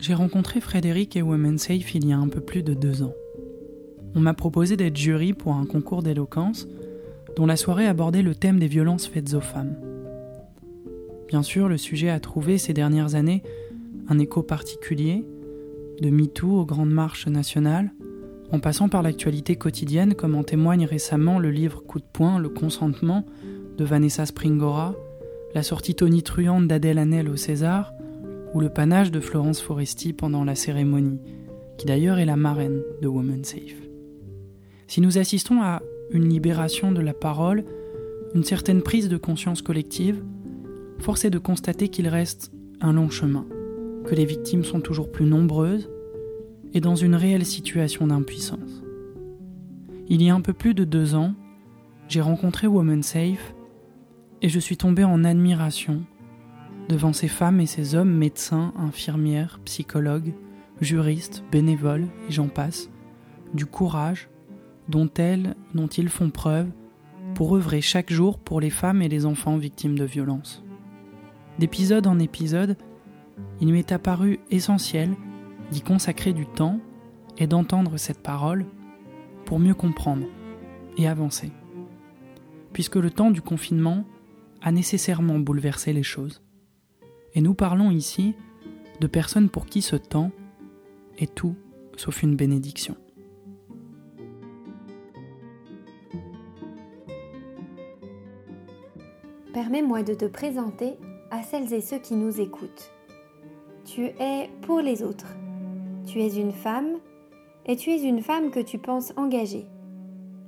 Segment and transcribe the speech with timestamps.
[0.00, 3.14] J'ai rencontré Frédéric et Women Safe il y a un peu plus de deux ans.
[4.14, 6.68] On m'a proposé d'être jury pour un concours d'éloquence
[7.36, 9.76] dont la soirée abordait le thème des violences faites aux femmes.
[11.26, 13.42] Bien sûr, le sujet a trouvé ces dernières années
[14.08, 15.26] un écho particulier,
[16.00, 17.92] de MeToo aux grandes marches nationales,
[18.52, 22.48] en passant par l'actualité quotidienne comme en témoigne récemment le livre Coup de poing, le
[22.48, 23.26] consentement
[23.76, 24.94] de Vanessa Springora,
[25.54, 27.92] la sortie tonitruante d'Adèle Hanel au César,
[28.58, 31.20] ou le panache de Florence Foresti pendant la cérémonie,
[31.78, 33.76] qui d'ailleurs est la marraine de Women Safe.
[34.88, 35.80] Si nous assistons à
[36.10, 37.64] une libération de la parole,
[38.34, 40.24] une certaine prise de conscience collective,
[40.98, 43.46] force est de constater qu'il reste un long chemin,
[44.04, 45.88] que les victimes sont toujours plus nombreuses
[46.74, 48.82] et dans une réelle situation d'impuissance.
[50.08, 51.34] Il y a un peu plus de deux ans,
[52.08, 53.54] j'ai rencontré Women Safe
[54.42, 56.02] et je suis tombé en admiration
[56.88, 60.32] devant ces femmes et ces hommes médecins, infirmières, psychologues,
[60.80, 62.90] juristes, bénévoles, et j'en passe,
[63.54, 64.28] du courage
[64.88, 66.68] dont elles, dont ils font preuve
[67.34, 70.64] pour œuvrer chaque jour pour les femmes et les enfants victimes de violences.
[71.58, 72.76] D'épisode en épisode,
[73.60, 75.10] il m'est apparu essentiel
[75.70, 76.80] d'y consacrer du temps
[77.36, 78.64] et d'entendre cette parole
[79.44, 80.26] pour mieux comprendre
[80.96, 81.50] et avancer.
[82.72, 84.04] Puisque le temps du confinement
[84.62, 86.42] a nécessairement bouleversé les choses.
[87.34, 88.34] Et nous parlons ici
[89.00, 90.30] de personnes pour qui ce temps
[91.18, 91.54] est tout
[91.96, 92.96] sauf une bénédiction.
[99.52, 100.94] Permets-moi de te présenter
[101.30, 102.92] à celles et ceux qui nous écoutent.
[103.84, 105.34] Tu es pour les autres.
[106.06, 106.98] Tu es une femme
[107.66, 109.66] et tu es une femme que tu penses engagée.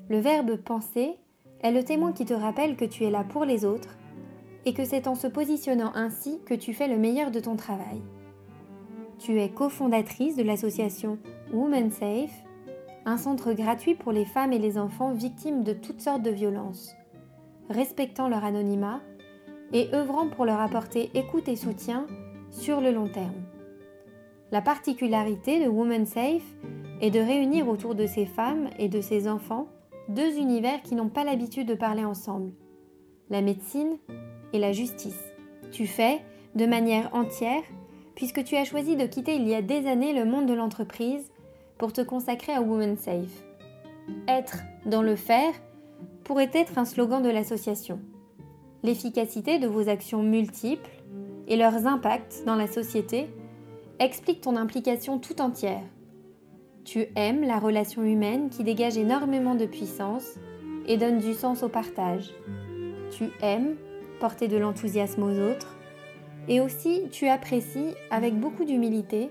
[0.08, 1.16] Le verbe penser
[1.62, 3.96] est le témoin qui te rappelle que tu es là pour les autres
[4.66, 8.02] et que c'est en se positionnant ainsi que tu fais le meilleur de ton travail.
[9.18, 11.18] Tu es cofondatrice de l'association
[11.52, 12.32] Women Safe,
[13.04, 16.94] un centre gratuit pour les femmes et les enfants victimes de toutes sortes de violences,
[17.68, 19.00] respectant leur anonymat
[19.72, 22.06] et œuvrant pour leur apporter écoute et soutien
[22.50, 23.42] sur le long terme.
[24.52, 26.56] La particularité de Women Safe
[27.00, 29.68] est de réunir autour de ces femmes et de ces enfants
[30.08, 32.52] deux univers qui n'ont pas l'habitude de parler ensemble,
[33.30, 33.96] la médecine
[34.52, 35.22] et la justice.
[35.72, 36.20] Tu fais,
[36.54, 37.62] de manière entière,
[38.14, 41.30] puisque tu as choisi de quitter il y a des années le monde de l'entreprise
[41.78, 43.44] pour te consacrer à Women Safe.
[44.28, 45.52] Être dans le faire
[46.24, 48.00] pourrait être un slogan de l'association.
[48.82, 50.90] L'efficacité de vos actions multiples
[51.48, 53.28] et leurs impacts dans la société
[53.98, 55.82] expliquent ton implication tout entière.
[56.84, 60.36] Tu aimes la relation humaine qui dégage énormément de puissance
[60.86, 62.30] et donne du sens au partage.
[63.10, 63.76] Tu aimes
[64.20, 65.76] porter de l'enthousiasme aux autres,
[66.48, 69.30] et aussi tu apprécies avec beaucoup d'humilité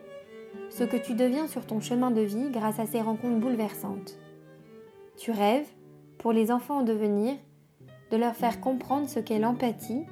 [0.70, 4.20] ce que tu deviens sur ton chemin de vie grâce à ces rencontres bouleversantes.
[5.18, 5.68] Tu rêves,
[6.18, 7.36] pour les enfants en devenir,
[8.12, 10.06] de leur faire comprendre ce qu'est l'empathie,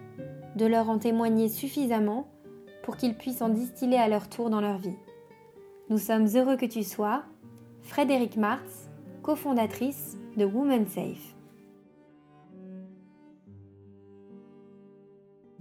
[0.55, 2.27] de leur en témoigner suffisamment
[2.83, 4.95] pour qu'ils puissent en distiller à leur tour dans leur vie.
[5.89, 7.23] Nous sommes heureux que tu sois
[7.81, 8.89] Frédéric Martz,
[9.23, 11.37] cofondatrice de Women Safe.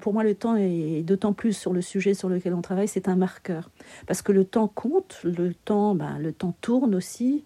[0.07, 3.09] Pour moi, le temps, est d'autant plus sur le sujet sur lequel on travaille, c'est
[3.09, 3.73] un marqueur.
[4.07, 7.43] Parce que le temps compte, le temps, ben, le temps tourne aussi.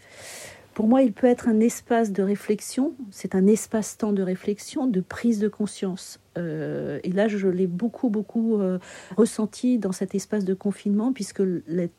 [0.75, 5.01] Pour moi, il peut être un espace de réflexion, c'est un espace-temps de réflexion, de
[5.01, 6.21] prise de conscience.
[6.39, 8.79] Euh, et là, je l'ai beaucoup, beaucoup euh,
[9.17, 11.43] ressenti dans cet espace de confinement, puisque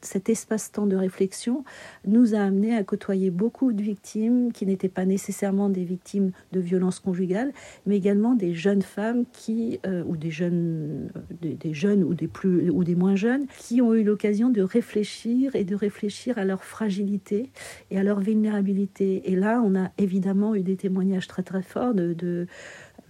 [0.01, 1.63] cet espace-temps de réflexion
[2.05, 6.59] nous a amené à côtoyer beaucoup de victimes qui n'étaient pas nécessairement des victimes de
[6.59, 7.51] violences conjugales,
[7.85, 11.09] mais également des jeunes femmes qui, euh, ou des jeunes,
[11.41, 15.55] des, jeunes ou des plus ou des moins jeunes, qui ont eu l'occasion de réfléchir
[15.55, 17.51] et de réfléchir à leur fragilité
[17.89, 19.29] et à leur vulnérabilité.
[19.31, 22.47] Et là, on a évidemment eu des témoignages très très forts de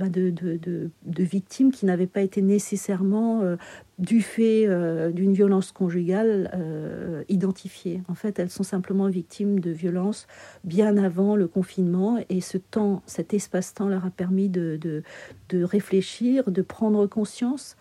[0.10, 3.56] de, de, victimes qui n'avaient pas été nécessairement euh,
[4.00, 8.02] du fait euh, d'une violence conjugale euh, identifiées.
[8.08, 10.28] En fait, elles sont simplement victimes de violences
[10.64, 15.04] bien avant le confinement et cet espace-temps leur a permis de
[15.52, 17.76] réfléchir, de prendre conscience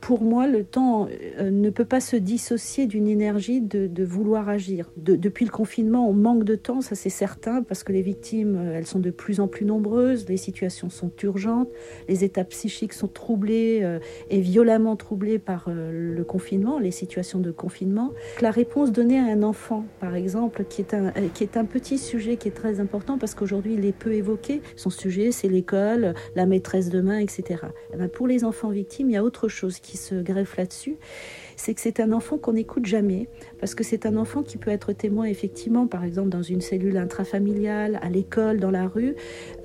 [0.00, 1.08] pour moi, le temps
[1.38, 4.90] euh, ne peut pas se dissocier d'une énergie de, vouloir agir.
[4.96, 8.78] depuis le confinement, on manque de temps, ça c'est certain, parce que les victimes, euh,
[8.78, 11.68] elles sont de plus en plus nombreuses, les situations sont urgentes,
[12.08, 13.98] les états psychiques sont troublés euh,
[14.30, 18.12] et violemment troublés par le confinement, les situations de confinement.
[18.40, 21.98] La réponse donnée à un enfant, par exemple, qui est un, qui est un petit
[21.98, 26.14] sujet qui est très important, parce qu'aujourd'hui il est peu évoqué, son sujet c'est l'école,
[26.34, 27.66] la maîtresse de main, etc.
[27.92, 30.96] Eh ben, pour les enfants victimes, il y a autre chose qui se greffe là-dessus,
[31.56, 33.28] c'est que c'est un enfant qu'on n'écoute jamais,
[33.58, 36.96] parce que c'est un enfant qui peut être témoin effectivement, par exemple dans une cellule
[36.96, 39.14] intrafamiliale, à l'école, dans la rue,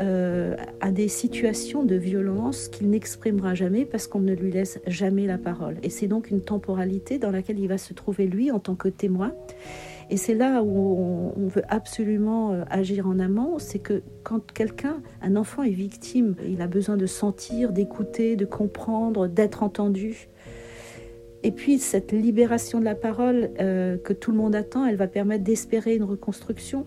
[0.02, 5.26] euh, à des situations de violence qu'il n'exprimera jamais parce qu'on ne lui laisse jamais
[5.26, 5.78] la parole.
[5.84, 8.90] Et c'est donc une temporalité dans laquelle il va se trouver lui en tant que
[8.90, 9.34] témoin.
[10.10, 15.02] Et c'est là où on, veut absolument euh, agir en amont, c'est que quand quelqu'un,
[15.22, 20.28] un enfant est victime, il a besoin de sentir, d'écouter, de comprendre, d'être entendu.
[21.44, 25.08] Et puis cette libération de la parole euh, que tout le monde attend, elle va
[25.08, 26.86] permettre d'espérer une reconstruction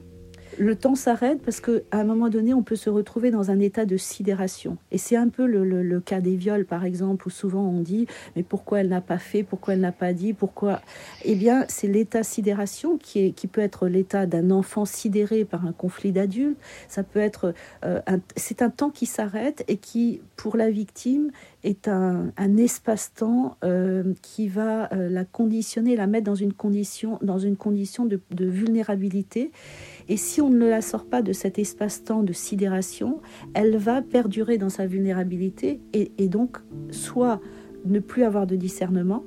[0.59, 3.85] le temps s'arrête parce qu'à un moment donné, on peut se retrouver dans un état
[3.85, 4.77] de sidération.
[4.91, 8.07] Et c'est un peu le, cas des viols, par exemple, où souvent on dit
[8.37, 10.81] mais pourquoi elle n'a pas fait, pourquoi elle n'a pas dit, pourquoi?
[11.25, 16.13] Eh bien, c'est l'état sidération qui, peut être l'état d'un enfant sidéré par un conflit
[16.13, 16.59] d'adultes.
[16.89, 18.01] Ça peut être, euh,
[18.37, 21.31] c'est un temps qui s'arrête et qui, pour la victime,
[21.65, 27.39] est un, espace-temps euh, qui va euh, la conditionner, la mettre dans une condition, dans
[27.39, 29.51] une condition de, vulnérabilité.
[30.09, 33.21] Et si on ne la sort pas de cet espace-temps de sidération,
[33.55, 36.59] elle va perdurer dans sa vulnérabilité et donc
[36.91, 37.41] soit
[37.85, 39.25] ne plus avoir de discernement,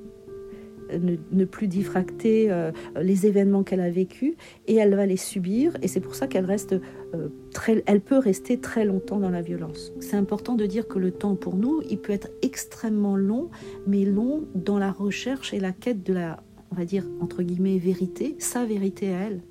[0.98, 4.36] ne, plus diffracter euh, les événements qu'elle a vécus
[4.68, 8.18] et elle va les subir et c'est pour ça qu'elle reste euh, très, elle peut
[8.18, 9.94] rester très longtemps dans la violence.
[10.00, 13.50] C'est important de dire que le temps pour nous, il peut être extrêmement long,
[13.88, 17.78] mais long dans la recherche et la quête de la, on va dire entre guillemets
[17.78, 19.42] vérité, sa vérité à elle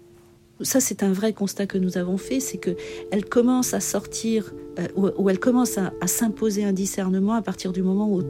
[0.62, 2.70] ça c'est un vrai constat que nous avons fait, c'est que
[3.10, 7.82] elle commence à sortir, euh, ou, elle commence à, s'imposer un discernement à partir du
[7.82, 8.22] moment où,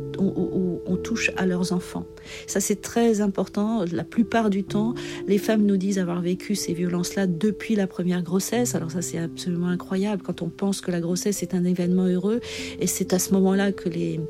[0.87, 2.05] on touche à leurs enfants.
[2.47, 3.85] Ça c'est très important.
[3.93, 4.95] La plupart du temps,
[5.27, 8.75] les femmes nous disent avoir vécu ces violences-là depuis la première grossesse.
[8.75, 12.41] Alors ça c'est absolument incroyable quand on pense que la grossesse est un événement heureux,
[12.81, 14.21] et c'est à ce moment-là que les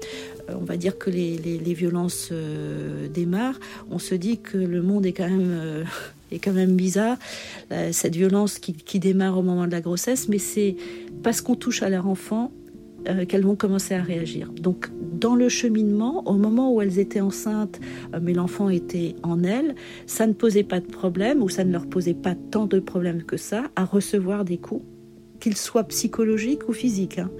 [0.48, 1.38] euh, on va dire que les,
[1.74, 3.60] violences euh, démarrent,
[3.90, 5.86] on se dit que le monde est quand même
[6.32, 7.18] est quand même bizarre,
[7.92, 10.76] cette violence qui, démarre au moment de la grossesse, mais c'est
[11.22, 12.50] parce qu'on touche à leur enfant
[13.08, 14.52] euh, qu'elles vont commencer à réagir.
[14.52, 17.80] Donc dans le cheminement, au moment où elles étaient enceintes,
[18.14, 19.74] euh, mais l'enfant était en elles,
[20.06, 23.22] ça ne posait pas de problème, ou ça ne leur posait pas tant de problèmes
[23.22, 24.84] que ça, à recevoir des coups,
[25.40, 27.18] qu'ils soient psychologiques ou physiques.
[27.18, 27.30] Hein.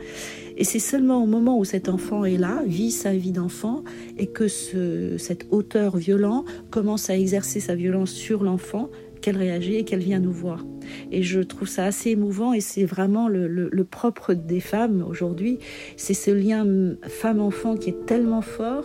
[0.60, 3.82] Et c'est seulement au moment où cet enfant est là, vit sa vie d'enfant,
[4.18, 8.90] et que ce, cet auteur violent commence à exercer sa violence sur l'enfant,
[9.22, 10.66] qu'elle réagit et qu'elle vient nous voir.
[11.10, 15.58] Et je trouve ça assez émouvant et c'est vraiment le, propre des femmes aujourd'hui.
[15.96, 16.66] C'est ce lien
[17.08, 18.84] femme-enfant qui est tellement fort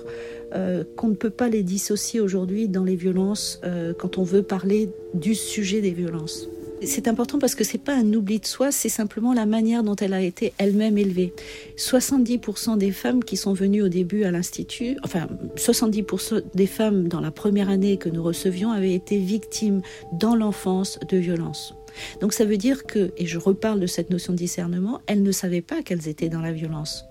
[0.54, 4.44] euh, qu'on ne peut pas les dissocier aujourd'hui dans les violences euh, quand on veut
[4.44, 6.48] parler du sujet des violences
[6.81, 9.95] c'est important parce que c'est pas un oubli de soi, c'est simplement la manière dont
[9.95, 11.33] elle a été elle-même élevée.
[11.77, 17.22] 70% des femmes qui sont venues au début à l'institut, enfin 70% des femmes dans
[17.22, 19.81] la première année que nous recevions avaient été victimes
[20.13, 21.74] dans l'enfance de violences.
[22.19, 25.31] Donc ça veut dire que, et je reparle de cette notion de discernement, elles ne
[25.31, 27.06] savaient pas qu'elles étaient dans la violence.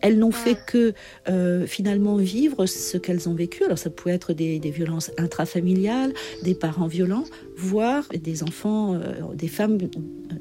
[0.00, 0.94] Elles n'ont fait que
[1.28, 3.64] euh, finalement vivre ce qu'elles ont vécu.
[3.64, 6.12] Alors ça pouvait être des, violences intrafamiliales,
[6.42, 7.24] des parents violents,
[7.56, 9.78] voire des enfants, euh, des femmes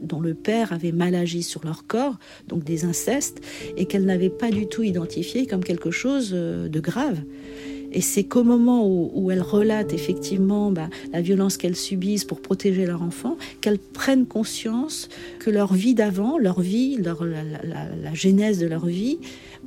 [0.01, 3.41] dont le père avait mal agi sur leur corps, donc des incestes,
[3.77, 7.19] et qu'elles n'avaient pas du tout identifié comme quelque chose euh, de grave.
[7.91, 12.85] Et c'est qu'au moment où, elles relatent effectivement bah, la violence qu'elles subissent pour protéger
[12.85, 18.85] leur enfant, qu'elles prennent conscience que leur vie d'avant, leur vie, la genèse de leur
[18.85, 19.19] vie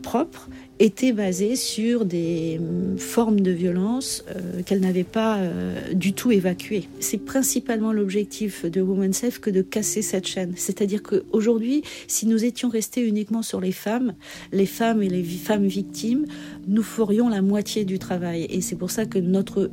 [0.02, 0.49] propre,
[0.79, 6.33] était basée sur des hum, formes de violence euh, qu'elle n'avait pas euh, du tout
[6.33, 6.88] évacuées.
[7.00, 10.52] C'est principalement l'objectif de Women's Safe que de casser cette chaîne.
[10.57, 14.14] C'est-à-dire qu'aujourd'hui, si nous étions restés uniquement sur les femmes,
[14.52, 16.26] les femmes et les femmes victimes,
[16.67, 18.47] nous ferions la moitié du travail.
[18.50, 19.71] Et c'est pour ça que notre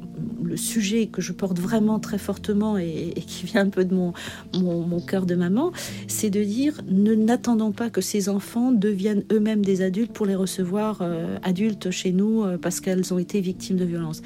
[0.50, 4.13] le sujet que je porte vraiment très fortement et, qui vient un peu de mon,
[5.08, 5.72] cœur de maman,
[6.08, 10.36] c'est de dire ne n'attendons pas que ces enfants deviennent eux-mêmes des adultes pour les
[10.36, 14.22] recevoir euh, adultes chez nous euh, parce qu'elles ont été victimes de violences.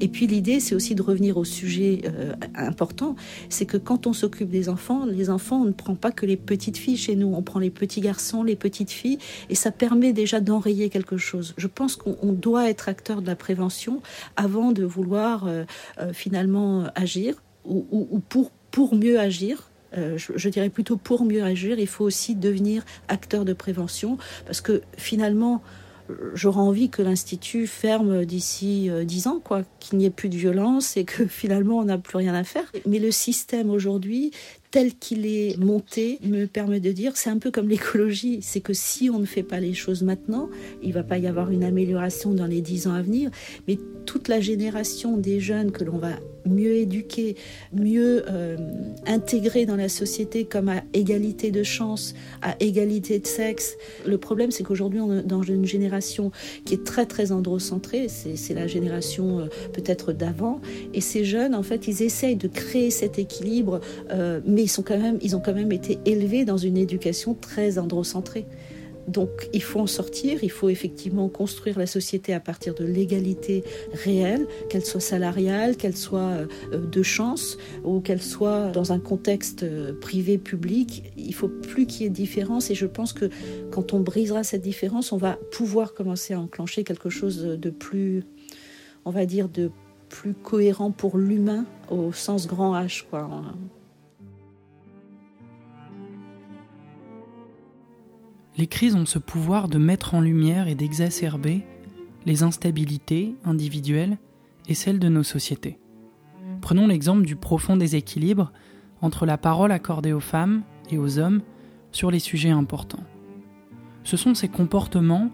[0.00, 3.16] Et puis l'idée, c'est aussi de revenir au sujet euh, important,
[3.48, 6.36] c'est que quand on s'occupe des enfants, les enfants, on ne prend pas que les
[6.36, 10.12] petites filles chez nous, on prend les petits garçons, les petites filles, et ça permet
[10.12, 11.54] déjà d'enrayer quelque chose.
[11.56, 14.02] Je pense qu'on doit être acteur de la prévention
[14.36, 15.48] avant de vouloir
[16.12, 19.70] finalement agir ou, pour, pour mieux agir.
[19.94, 24.60] je, je, dirais plutôt pour mieux agir, il faut aussi devenir acteur de prévention parce
[24.60, 25.62] que finalement,
[26.34, 30.36] j'aurais envie que l'Institut ferme d'ici euh, dix ans, quoi, qu'il n'y ait plus de
[30.36, 32.64] violence et que finalement on n'a plus rien à faire.
[32.86, 34.32] Mais le système aujourd'hui
[34.70, 38.74] tel qu'il est monté me permet de dire, c'est un peu comme l'écologie, c'est que
[38.74, 40.48] si on ne fait pas les choses maintenant,
[40.82, 43.30] il va pas y avoir une amélioration dans les dix ans à venir,
[43.66, 46.12] mais toute la génération des jeunes que l'on va
[46.46, 47.36] mieux éduquer,
[47.72, 48.56] mieux euh,
[49.06, 53.76] intégrer dans la société comme à égalité de chance, à égalité de sexe.
[54.06, 56.30] Le problème, c'est qu'aujourd'hui, on est dans une génération
[56.64, 60.60] qui est très très androcentrée, c'est la génération euh, peut-être d'avant,
[60.94, 64.82] et ces jeunes, en fait, ils essayent de créer cet équilibre, euh, mais ils, sont
[64.82, 68.44] quand même, ils ont quand même été élevés dans une éducation très androcentrée.
[69.06, 73.62] Donc il faut en sortir, il faut effectivement construire la société à partir de l'égalité
[73.92, 76.32] réelle, qu'elle soit salariale, qu'elle soit
[76.72, 81.12] euh, de chance ou qu'elle soit dans un contexte euh, privé-public.
[81.16, 83.30] Il faut plus qu'il y ait de différence et je pense que
[83.70, 88.24] quand on brisera cette différence, on va pouvoir commencer à enclencher quelque chose de plus,
[89.04, 89.70] on va dire, de
[90.08, 93.04] plus cohérent pour l'humain au sens grand H.
[93.08, 93.30] Quoi.
[98.58, 101.64] Les crises ont ce pouvoir de mettre en lumière et d'exacerber
[102.26, 104.18] les instabilités individuelles
[104.66, 105.78] et celles de nos sociétés.
[106.60, 108.52] Prenons l'exemple du profond déséquilibre
[109.00, 111.40] entre la parole accordée aux femmes et aux hommes
[111.92, 113.04] sur les sujets importants.
[114.02, 115.30] Ce sont ces comportements,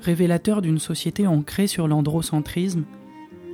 [0.00, 2.84] révélateurs d'une société ancrée sur l'androcentrisme,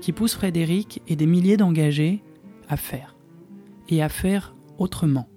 [0.01, 2.23] qui poussent Frédéric et des milliers d'engagés
[2.69, 3.17] à faire,
[3.89, 5.29] et à faire autrement.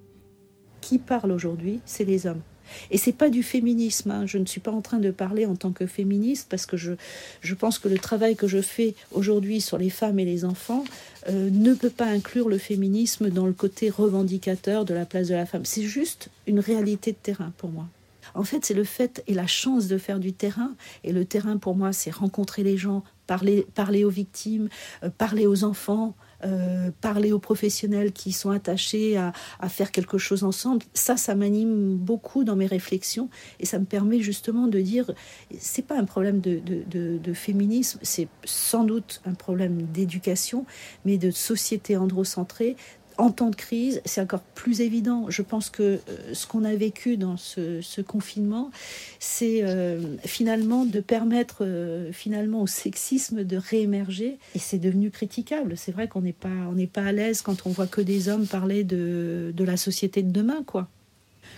[0.80, 2.44] Qui parle aujourd'hui C'est les hommes.
[2.92, 4.12] Et c'est pas du féminisme.
[4.12, 4.26] Hein.
[4.26, 6.94] Je ne suis pas en train de parler en tant que féministe parce que je,
[7.42, 10.84] je pense que le travail que je fais aujourd'hui sur les femmes et les enfants
[11.30, 15.36] euh, ne peut pas inclure le féminisme dans le côté revendicateur de la place de
[15.36, 15.66] la femme.
[15.66, 17.88] C'est juste une réalité de terrain pour moi.
[18.36, 20.72] En fait, c'est le fait et la chance de faire du terrain.
[21.04, 24.70] Et le terrain, pour moi, c'est rencontrer les gens, parler, parler aux victimes,
[25.04, 26.16] euh, parler aux enfants,
[26.46, 29.34] euh, parler aux professionnels qui sont attachés à,
[29.70, 34.20] faire quelque chose ensemble, ça, ça m'anime beaucoup dans mes réflexions et ça me permet
[34.20, 35.12] justement de dire,
[35.58, 40.66] c'est pas un problème de, de féminisme, c'est sans doute un problème d'éducation,
[41.06, 42.76] mais de société androcentrée,
[43.18, 45.26] en temps de crise, c'est encore plus évident.
[45.30, 46.00] Je pense que euh,
[46.34, 48.72] ce qu'on a vécu dans ce, confinement,
[49.20, 54.38] c'est euh, finalement de permettre euh, finalement au sexisme de réémerger.
[54.56, 55.76] Et c'est devenu critiquable.
[55.78, 56.50] C'est vrai qu'on n'est pas,
[56.92, 60.32] pas à l'aise quand on voit que des hommes parler de, de la société de
[60.32, 60.88] demain, quoi.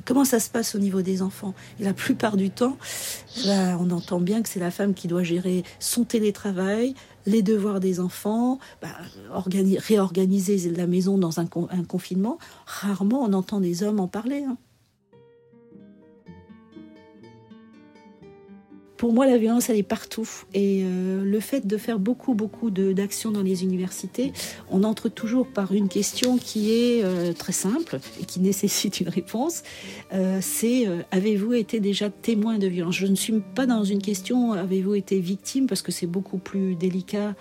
[0.04, 1.54] Comment ça se passe au niveau des enfants?
[1.80, 2.78] La plupart du temps,
[3.46, 8.00] on entend bien que c'est la femme qui doit gérer son télétravail, les devoirs des
[8.00, 8.90] enfants, bah,
[9.32, 11.46] réorganiser la maison dans un,
[11.88, 12.38] confinement.
[12.66, 14.44] Rarement on entend des hommes en parler.
[14.44, 14.58] Hein.
[18.98, 20.28] Pour moi, la violence, elle est partout.
[20.54, 24.32] Et euh, le fait de faire beaucoup, beaucoup d'actions dans les universités,
[24.70, 29.10] on entre toujours par une question qui est euh, très simple et qui nécessite une
[29.10, 29.64] réponse.
[30.14, 32.96] Euh, c'est avez-vous été déjà témoin de violence?
[32.96, 35.68] Je ne suis pas dans une question avez-vous été victime?
[35.68, 37.36] Parce que c'est beaucoup plus délicat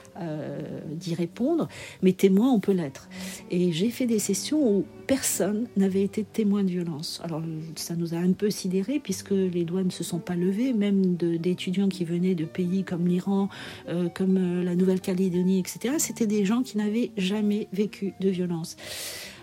[0.91, 1.69] d'y répondre,
[2.03, 3.09] mais témoin, on peut l'être.
[3.51, 7.21] Et j'ai fait des sessions où personne n'avait été témoin de violence.
[7.25, 7.43] Alors
[7.77, 11.17] ça nous a un peu sidérés puisque les doigts ne se sont pas levés, même
[11.17, 13.49] d'étudiants qui venaient de pays comme l'Iran,
[13.89, 15.97] euh, comme euh, la Nouvelle-Calédonie, etc.
[15.99, 18.77] C'était des gens qui n'avaient jamais vécu de violence.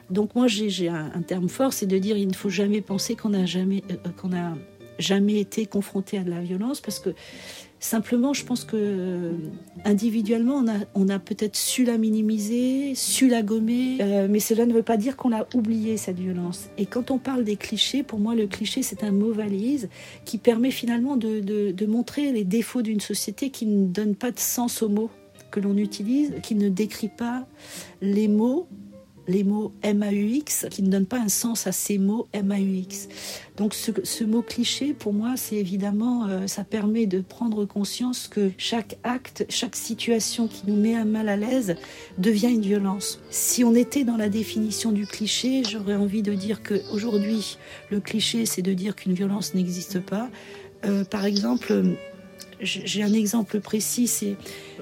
[0.10, 3.30] Donc moi j'ai un, terme fort, c'est de dire il ne faut jamais penser qu'on
[3.30, 4.56] n'a jamais euh, qu'on a
[5.01, 7.13] jamais été confronté à de la violence parce que
[7.84, 9.34] Simplement, je pense que euh,
[9.86, 14.84] individuellement, on a, peut-être su la minimiser, su la gommer, euh, mais cela ne veut
[14.84, 16.70] pas dire qu'on a oublié cette violence.
[16.77, 19.89] Et quand on parle des clichés, pour moi, le cliché, c'est un mot valise
[20.25, 24.84] qui permet finalement de montrer les défauts d'une société qui ne donne pas de sens
[24.84, 25.10] aux mots
[25.50, 27.48] que l'on utilise, qui ne décrit pas
[28.00, 28.67] les mots
[29.28, 33.08] les mots MAUX qui ne donnent pas un sens à ces mots MAUX.
[33.58, 38.51] Donc ce, mot cliché, pour moi, c'est évidemment, euh, ça permet de prendre conscience que
[38.58, 41.75] chaque acte, chaque situation qui nous met à mal à l'aise
[42.18, 43.20] devient une violence.
[43.30, 47.58] Si on était dans la définition du cliché, j'aurais envie de dire qu'aujourd'hui,
[47.90, 50.30] le cliché, c'est de dire qu'une violence n'existe pas.
[50.86, 51.84] Euh, par exemple,
[52.62, 54.36] j'ai un exemple précis,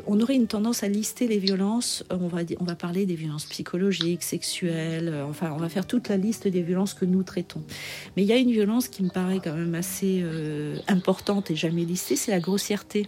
[0.05, 2.03] on aurait une tendance à lister les violences.
[2.11, 2.17] Euh,
[2.59, 5.09] on va, parler des violences psychologiques, sexuelles.
[5.09, 7.63] Euh, enfin, on va faire toute la liste des violences que nous traitons.
[8.15, 11.55] Mais il y a une violence qui me paraît quand même assez euh, importante et
[11.55, 13.07] jamais listée, c'est la grossièreté.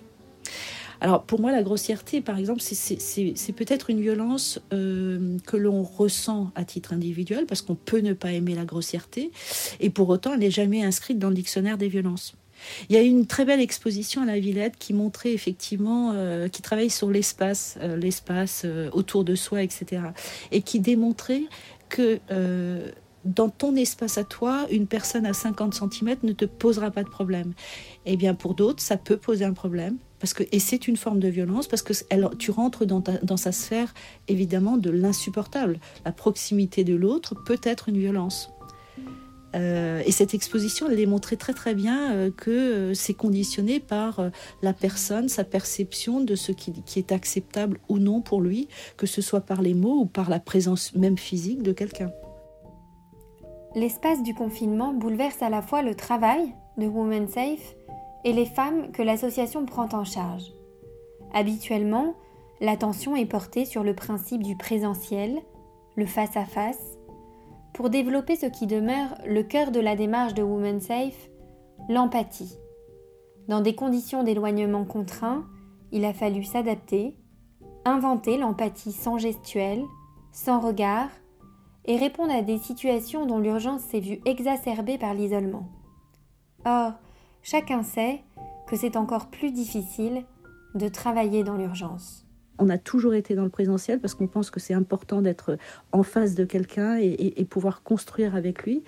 [1.01, 6.63] Alors pour moi, la grossièreté, par exemple, c'est peut-être une violence que l'on ressent à
[6.63, 9.31] titre individuel, parce qu'on peut ne pas aimer la grossièreté,
[9.79, 12.35] et pour autant, elle n'est jamais inscrite dans le dictionnaire des violences.
[12.89, 16.61] Il y a une très belle exposition à la Villette qui montrait effectivement, euh, qui
[16.61, 20.03] travaille sur l'espace, euh, l'espace euh, autour de soi, etc.
[20.51, 21.43] Et qui démontrait
[21.89, 22.19] que
[23.25, 27.09] dans ton espace à toi, une personne à 50 cm ne te posera pas de
[27.09, 27.53] problème.
[28.05, 29.97] Eh bien, pour d'autres, ça peut poser un problème.
[30.19, 33.37] Parce que, et c'est une forme de violence parce que elle, tu rentres dans, dans
[33.37, 33.93] sa sphère
[34.27, 35.79] évidemment de l'insupportable.
[36.05, 38.49] La proximité de l'autre peut être une violence.
[39.55, 44.21] Euh, et cette exposition, elle démontrait très très bien euh, que euh, c'est conditionné par
[44.61, 48.67] la personne, sa perception de ce qui, qui, est acceptable ou non pour lui,
[48.97, 52.11] que ce soit par les mots ou par la présence même physique de quelqu'un.
[53.75, 57.75] L'espace du confinement bouleverse à la fois le travail de Women Safe
[58.23, 60.51] et les femmes que l'association prend en charge.
[61.33, 62.15] Habituellement,
[62.59, 65.39] l'attention est portée sur le principe du présentiel,
[65.95, 66.90] le face-à-face,
[67.73, 71.29] pour développer ce qui demeure le cœur de la démarche de Women Safe,
[71.89, 72.57] l'empathie.
[73.47, 75.45] Dans des conditions d'éloignement contraints,
[75.91, 77.17] il a fallu s'adapter,
[77.85, 79.83] inventer l'empathie sans gestuelle,
[80.31, 81.09] sans regard,
[81.85, 85.67] et répondre à des situations dont l'urgence s'est vue exacerbée par l'isolement.
[86.65, 86.93] Or,
[87.41, 88.21] chacun sait
[88.67, 90.23] que c'est encore plus difficile
[90.75, 92.25] de travailler dans l'urgence
[92.57, 95.57] on a toujours été dans le présentiel parce qu'on pense que c'est important d'être
[95.91, 98.83] en face de quelqu'un et, pouvoir construire avec lui.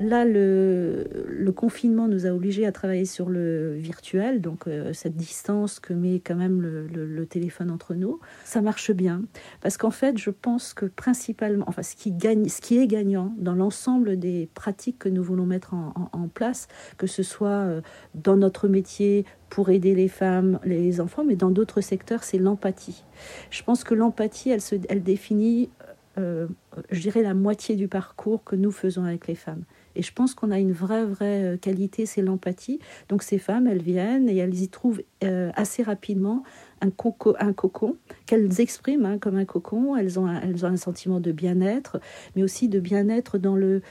[0.00, 5.78] Là, le, confinement nous a obligés à travailler sur le virtuel, donc euh, cette distance
[5.78, 8.20] que met quand même le, téléphone entre nous.
[8.44, 9.22] Ça marche bien
[9.62, 13.32] parce qu'en fait, je pense que principalement, enfin, ce qui, gagne, ce qui est gagnant
[13.38, 17.80] dans l'ensemble des pratiques que nous voulons mettre en, place, que ce soit euh,
[18.14, 23.04] dans notre métier, pour aider les femmes, les enfants, mais dans d'autres secteurs, c'est l'empathie.
[23.50, 25.70] Je pense que l'empathie, elle, elle définit,
[26.18, 26.48] euh,
[26.90, 29.62] je dirais, la moitié du parcours que nous faisons avec les femmes.
[29.96, 32.80] Et je pense qu'on a une vraie, vraie euh, qualité, c'est l'empathie.
[33.08, 36.42] Donc ces femmes, elles viennent et elles y trouvent euh, assez rapidement
[36.80, 37.96] un, coco, un cocon
[38.26, 39.96] qu'elles expriment hein, comme un cocon.
[39.96, 42.00] Elles ont elles ont un sentiment de bien-être,
[42.36, 43.82] mais aussi de bien-être dans le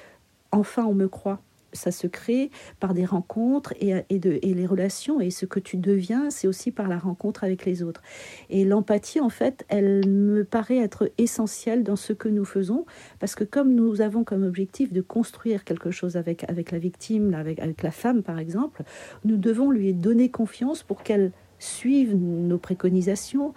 [0.52, 1.42] enfin on me croit
[1.74, 2.50] ça se crée
[2.80, 5.20] par des rencontres et, les relations.
[5.20, 8.02] Et ce que tu deviens, c'est aussi par la rencontre avec les autres.
[8.50, 12.86] Et l'empathie, en fait, elle me paraît être essentielle dans ce que nous faisons,
[13.20, 17.34] parce que comme nous avons comme objectif de construire quelque chose avec, avec la victime,
[17.34, 18.84] avec, avec la femme, par exemple,
[19.26, 23.54] nous devons lui donner confiance pour qu'elle suive nos préconisations,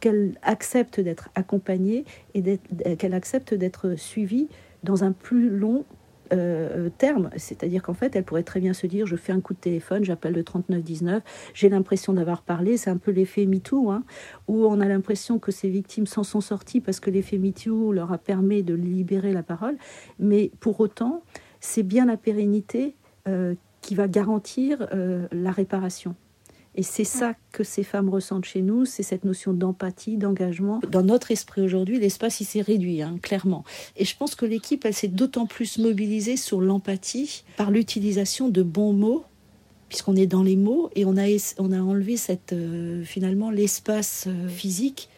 [0.00, 2.58] qu'elle accepte d'être accompagnée et
[2.96, 4.48] qu'elle accepte d'être suivie
[4.82, 5.84] dans un plus long
[6.32, 6.88] euh.
[7.36, 10.04] C'est-à-dire qu'en fait, elle pourrait très bien se dire je fais un coup de téléphone,
[10.04, 11.22] j'appelle le 3919,
[11.54, 12.76] j'ai l'impression d'avoir parlé.
[12.76, 14.04] C'est un peu l'effet MeToo, hein,
[14.48, 18.12] où on a l'impression que ces victimes s'en sont sorties parce que l'effet MeToo leur
[18.12, 19.76] a permis de libérer la parole.
[20.18, 21.22] Mais pour autant,
[21.60, 22.96] c'est bien la pérennité
[23.28, 26.14] euh, qui va garantir euh, la réparation.
[26.76, 30.80] Et c'est ça que ces femmes ressentent chez nous, c'est cette notion d'empathie, d'engagement.
[30.88, 33.64] Dans notre esprit aujourd'hui, l'espace il s'est réduit, hein, clairement.
[33.96, 38.62] Et je pense que l'équipe, elle s'est d'autant plus mobilisée sur l'empathie par l'utilisation de
[38.62, 39.24] bons mots
[39.88, 41.24] puisqu'on est dans les mots et on a,
[41.58, 45.08] on a enlevé cette, euh, finalement l'espace euh, physique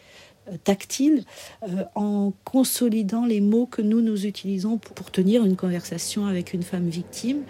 [0.64, 1.24] tactile
[1.62, 6.62] euh, en consolidant les mots que nous nous utilisons pour, tenir une conversation avec une
[6.62, 7.42] femme victime.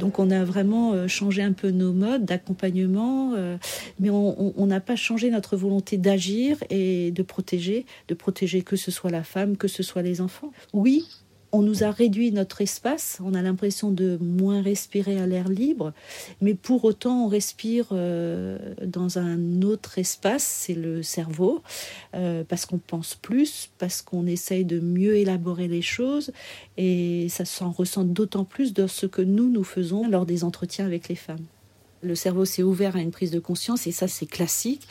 [0.00, 3.32] Donc on a vraiment euh, changé un peu nos modes d'accompagnement,
[4.00, 8.90] mais on n'a pas changé notre volonté d'agir et de protéger, de protéger que ce
[8.90, 10.50] soit la femme, que ce soit les enfants.
[10.72, 11.04] Oui,
[11.54, 15.92] on nous a réduit notre espace, on a l'impression de moins respirer à l'air libre,
[16.40, 21.62] mais pour autant on respire euh, dans un autre espace, c'est le cerveau,
[22.14, 26.32] euh, parce qu'on pense plus, parce qu'on essaye de mieux élaborer les choses,
[26.76, 30.86] et ça s'en ressent d'autant plus dans ce que nous, nous faisons lors des entretiens
[30.86, 31.46] avec les femmes.
[32.04, 34.86] Le cerveau s'est ouvert à une prise de conscience, et ça c'est classique.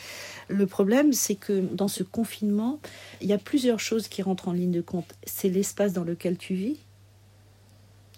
[0.48, 2.80] Le problème, c'est que dans ce confinement,
[3.20, 5.14] il y a plusieurs choses qui rentrent en ligne de compte.
[5.24, 6.76] C'est l'espace dans lequel tu vis.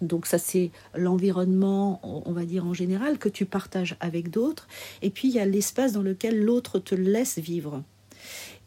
[0.02, 4.66] Donc ça, c'est l'environnement, on va dire en général, que tu partages avec d'autres.
[5.02, 7.82] Et puis, il y a l'espace dans lequel l'autre te laisse vivre.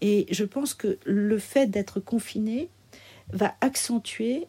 [0.02, 2.70] Et je pense que le fait d'être confiné
[3.32, 4.48] va accentuer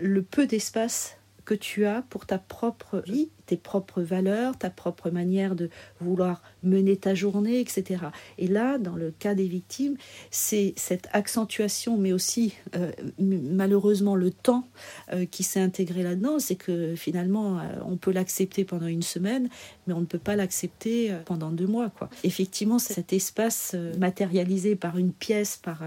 [0.00, 5.10] le peu d'espace que tu as pour ta propre vie, tes propres valeurs, ta propre
[5.10, 5.68] manière de
[6.00, 8.04] vouloir mener ta journée, etc.
[8.38, 9.98] Et là, dans le cas des victimes,
[10.30, 14.66] c'est cette accentuation, mais aussi euh, malheureusement le temps
[15.12, 19.50] euh, qui s'est intégré là-dedans, c'est que finalement, euh, on peut l'accepter pendant une semaine,
[19.86, 21.90] mais on ne peut pas l'accepter pendant deux mois.
[21.90, 22.08] Quoi.
[22.24, 25.82] Effectivement, cet espace matérialisé par une pièce, par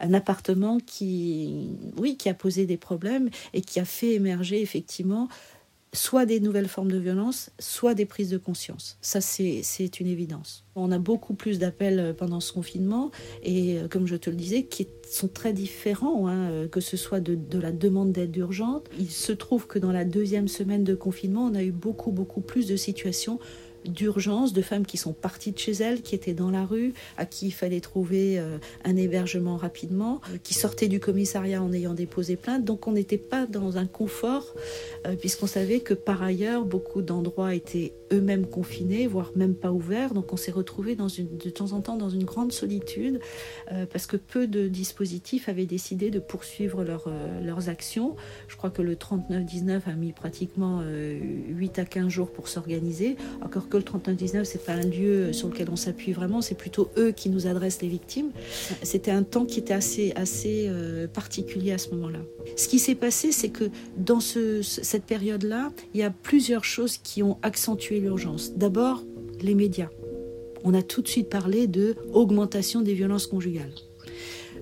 [0.00, 5.28] un appartement qui, oui, qui a posé des problèmes et qui a fait émerger effectivement
[5.92, 8.96] soit des nouvelles formes de violence, soit des prises de conscience.
[9.00, 10.64] Ça, c'est une évidence.
[10.76, 13.10] On a beaucoup plus d'appels euh, pendant ce confinement
[13.42, 16.96] et, euh, comme je te le disais, qui sont très différents, hein, euh, que ce
[16.96, 18.88] soit de, de la demande d'aide urgente.
[18.98, 22.40] Il se trouve que dans la deuxième semaine de confinement, on a eu beaucoup, beaucoup
[22.40, 23.40] plus de situations
[23.84, 27.26] d'urgence de femmes qui sont parties de chez elles, qui étaient dans la rue, à
[27.26, 31.94] qui il fallait trouver euh, un hébergement rapidement, euh, qui sortaient du commissariat en ayant
[31.94, 32.64] déposé plainte.
[32.64, 34.54] Donc on n'était pas dans un confort,
[35.06, 40.14] euh, puisqu'on savait que par ailleurs, beaucoup d'endroits étaient eux-mêmes confinés, voire même pas ouverts.
[40.14, 43.20] Donc on s'est retrouvé dans une, de temps en temps dans une grande solitude,
[43.92, 47.08] parce que peu de dispositifs avaient décidé de poursuivre leur,
[47.40, 48.16] leurs actions.
[48.48, 53.68] Je crois que le 39-19 a mis pratiquement 8 à 15 jours pour s'organiser, encore
[53.70, 57.12] que le 3919, c'est pas un lieu sur lequel on s'appuie vraiment, c'est plutôt eux
[57.12, 58.30] qui nous adressent les victimes.
[58.82, 62.18] C'était un temps qui était assez, assez euh, particulier à ce moment-là.
[62.56, 66.98] Ce qui s'est passé, c'est que dans ce, cette période-là, il y a plusieurs choses
[66.98, 68.52] qui ont accentué l'urgence.
[68.54, 69.04] D'abord,
[69.40, 69.88] les médias.
[70.64, 73.72] On a tout de suite parlé de augmentation des violences conjugales.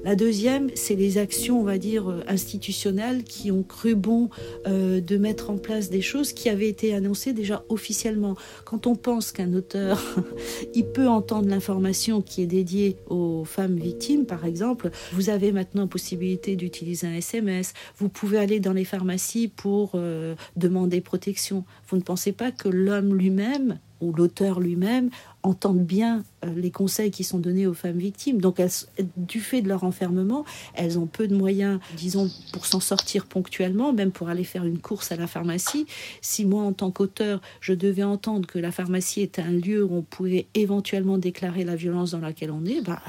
[0.05, 4.31] La deuxième, c'est les actions, on va dire, euh, institutionnelles qui ont cru bon
[4.67, 8.37] euh, de mettre en place des choses qui avaient été annoncées déjà officiellement.
[8.65, 10.01] Quand on pense qu'un auteur,
[10.75, 15.89] il peut entendre l'information qui est dédiée aux femmes victimes, par exemple, vous avez maintenant
[15.89, 21.65] possibilité d'utiliser un SMS, vous pouvez aller dans les pharmacies pour euh, demander protection.
[21.89, 25.11] Vous ne pensez pas que l'homme lui-même ou l'auteur lui-même
[25.43, 28.41] entendent bien euh, les conseils qui sont donnés aux femmes victimes.
[28.41, 28.71] Donc, elles,
[29.17, 33.93] du fait de leur enfermement, elles ont peu de moyens, disons, pour s'en sortir ponctuellement,
[33.93, 35.87] même pour aller faire une course à la pharmacie.
[36.21, 39.95] Si moi, en tant qu'auteur, je devais entendre que la pharmacie était un lieu où
[39.95, 43.01] on pouvait éventuellement déclarer la violence dans laquelle on est, bah,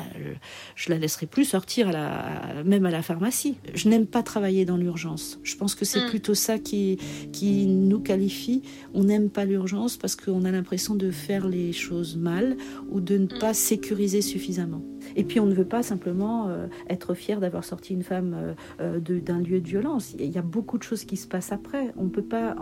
[0.76, 3.58] je la laisserai plus sortir à la, même à la pharmacie.
[3.74, 5.40] Je n'aime pas travailler dans l'urgence.
[5.44, 6.10] Je pense que c'est mm.
[6.10, 6.98] plutôt ça qui,
[7.32, 8.62] qui nous qualifie.
[8.94, 12.58] On n'aime pas l'urgence parce qu'on a l'impression de faire les choses mal
[12.90, 14.82] ou de ne pas sécuriser suffisamment.
[15.16, 18.54] Et puis on ne veut pas simplement euh, être fier d'avoir sorti une femme euh,
[18.82, 20.16] euh, d'un lieu de violence.
[20.20, 21.94] Il y a beaucoup de choses qui se passent après.
[21.98, 22.56] On peut pas.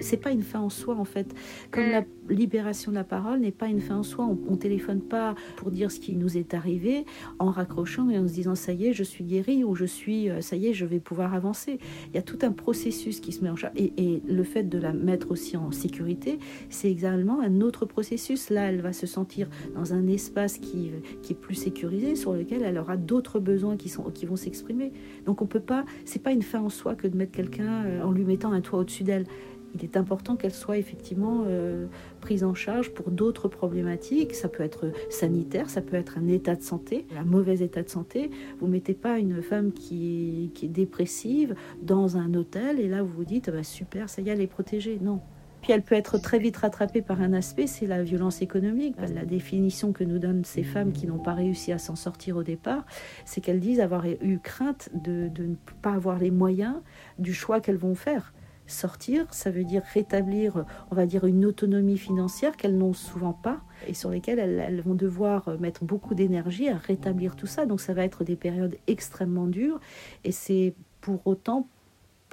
[0.00, 1.34] C'est pas une fin en soi en fait.
[1.70, 4.26] Comme la libération de la parole n'est pas une fin en soi.
[4.26, 7.04] On, ne téléphone pas pour dire ce qui nous est arrivé
[7.38, 10.28] en raccrochant et en se disant ça y est, je suis guérie ou je suis
[10.40, 11.78] ça y est, je vais pouvoir avancer.
[12.08, 13.74] Il y a tout un processus qui se met en charge.
[13.76, 16.38] Et, et le fait de la mettre aussi en sécurité,
[16.70, 18.50] c'est également un autre processus.
[18.50, 21.81] Là, elle va se sentir dans un espace qui, qui est plus sécurisé
[22.14, 24.92] sur lequel elle aura d'autres besoins qui, sont, qui vont s'exprimer.
[25.26, 28.02] Donc on peut pas, c'est pas une fin en soi que de mettre quelqu'un euh,
[28.02, 29.26] en lui mettant un toit au-dessus d'elle.
[29.74, 31.86] Il est important qu'elle soit effectivement euh,
[32.20, 34.34] prise en charge pour d'autres problématiques.
[34.34, 37.88] Ça peut être sanitaire, ça peut être un état de santé, un mauvais état de
[37.88, 38.30] santé.
[38.60, 43.02] Vous mettez pas une femme qui est, qui est dépressive dans un hôtel et là
[43.02, 44.98] vous vous dites bah, super, ça y est, elle est protégée.
[45.00, 45.20] Non,
[45.62, 48.96] puis elle peut être très vite rattrapée par un aspect, c'est la violence économique.
[49.14, 52.42] La définition que nous donnent ces femmes qui n'ont pas réussi à s'en sortir au
[52.42, 52.84] départ,
[53.24, 56.74] c'est qu'elles disent avoir eu crainte de, ne pas avoir les moyens
[57.20, 58.34] du choix qu'elles vont faire.
[58.66, 63.60] Sortir, ça veut dire rétablir, on va dire, une autonomie financière qu'elles n'ont souvent pas
[63.86, 67.66] et sur lesquelles elles, elles vont devoir mettre beaucoup d'énergie à rétablir tout ça.
[67.66, 69.78] Donc ça va être des périodes extrêmement dures
[70.24, 71.68] et c'est pour autant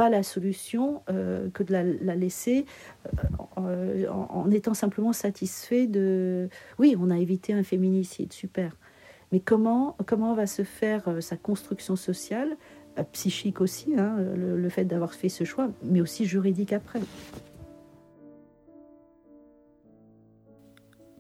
[0.07, 2.65] la solution euh, que de la, laisser
[3.57, 8.77] euh, en, étant simplement satisfait de oui, on a évité un féminicide, super.
[9.33, 12.55] Mais comment, comment va se faire euh, sa construction sociale,
[13.12, 16.99] psychique aussi, hein, le fait d'avoir fait ce choix, mais aussi juridique après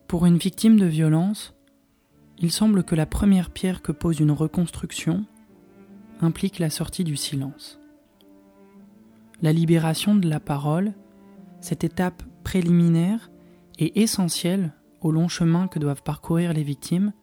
[0.07, 1.55] Pour une victime de violence,
[2.37, 5.23] il semble que la première pierre que pose une reconstruction
[6.19, 7.78] implique la sortie du silence
[9.41, 10.93] la libération de la parole,
[11.61, 13.31] cette étape préliminaire
[13.77, 17.13] et essentielle au long chemin que doivent parcourir les victimes,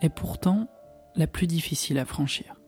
[0.00, 0.68] est pourtant
[1.14, 2.61] la plus difficile à franchir.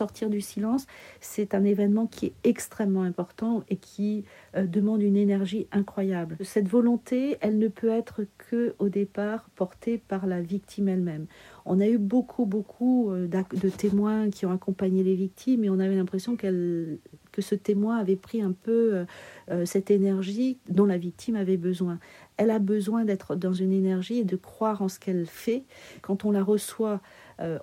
[0.00, 0.86] Sortir du silence,
[1.20, 4.24] c'est un événement qui est extrêmement important et qui
[4.56, 6.38] euh, demande une énergie incroyable.
[6.40, 11.26] Cette volonté, elle ne peut être que au départ portée par la victime elle-même.
[11.66, 15.78] On a eu beaucoup, beaucoup euh, de témoins qui ont accompagné les victimes et on
[15.78, 16.96] avait l'impression qu'elles
[17.30, 19.04] que ce témoin avait pris un peu
[19.50, 21.98] euh, cette énergie dont la victime avait besoin.
[22.38, 25.64] Elle a besoin d'être dans une énergie et de croire en ce qu'elle fait.
[26.00, 27.02] Quand on la reçoit,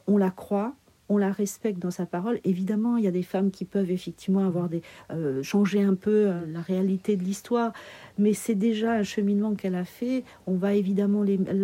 [0.08, 0.76] on la croit.
[1.10, 2.40] On la respecte dans sa parole.
[2.44, 6.28] Évidemment, il y a des femmes qui peuvent effectivement avoir des euh, changer un peu
[6.28, 7.74] euh, la réalité de l'histoire,
[8.18, 10.24] mais c'est déjà un cheminement qu'elle a fait.
[10.46, 11.24] On va évidemment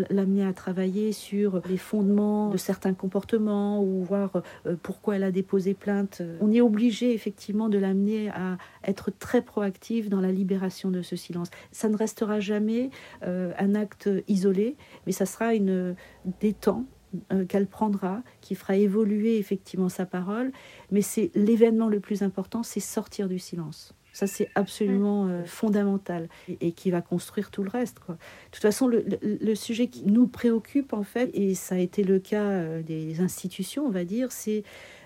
[0.10, 5.32] l'amener à travailler sur les fondements de certains comportements ou voir euh, pourquoi elle a
[5.32, 6.21] déposé plainte.
[6.41, 11.15] On est obligé effectivement de l'amener à être très proactive dans la libération de ce
[11.15, 11.49] silence.
[11.71, 12.89] Ça ne restera jamais
[13.21, 14.75] un acte isolé,
[15.06, 15.95] mais ça sera une
[16.39, 16.86] des temps
[17.32, 20.52] euh, qu'elle prendra, qui fera évoluer effectivement sa parole.
[20.91, 23.93] Mais c'est l'événement le plus important, c'est sortir du silence.
[24.13, 26.28] Ça, c'est absolument euh, fondamental
[26.62, 27.99] et, qui va construire tout le reste.
[27.99, 28.15] Quoi.
[28.15, 32.19] De toute façon, le, sujet qui nous préoccupe, en fait, et ça a été le
[32.19, 34.63] cas euh, des institutions, on va dire, c'est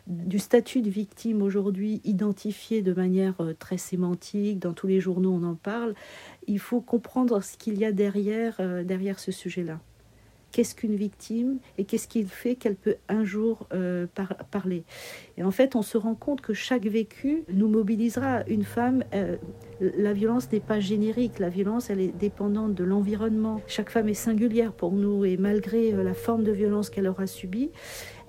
[0.07, 5.43] du statut de victime aujourd'hui identifié de manière très sémantique, dans tous les journaux on
[5.43, 5.93] en parle,
[6.47, 9.81] il faut comprendre ce qu'il y a derrière, derrière ce sujet-là
[10.57, 14.07] qu'est-ce qu'une victime et qu'est-ce qu'il fait qu'elle peut un jour euh,
[14.49, 14.85] parler.
[15.37, 18.43] Et en fait, on se rend compte que chaque vécu nous mobilisera.
[18.47, 19.35] Une femme, euh,
[19.79, 23.61] la violence n'est pas générique, la violence, elle est dépendante de l'environnement.
[23.67, 27.27] Chaque femme est singulière pour nous et malgré euh, la forme de violence qu'elle aura
[27.27, 27.69] subie,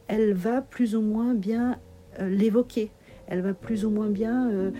[0.06, 1.80] elle va plus ou moins bien
[2.20, 2.90] l'évoquer.
[3.26, 4.72] Elle va plus ou moins bien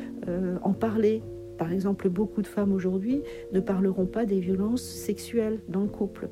[0.62, 1.22] en parler,
[1.58, 6.30] par exemple, beaucoup de femmes aujourd'hui ne parleront pas des violences sexuelles dans le couple.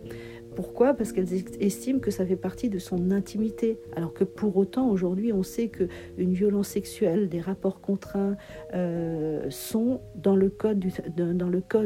[0.57, 0.95] Pourquoi?
[0.95, 3.79] Parce qu'elles estiment que ça fait partie de son intimité.
[3.95, 5.85] Alors que pour autant, aujourd'hui, on sait que
[6.17, 8.37] une violence sexuelle, des rapports contraints
[8.75, 10.83] euh, sont dans le code,